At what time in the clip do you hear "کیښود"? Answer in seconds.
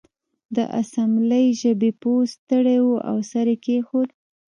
3.63-4.09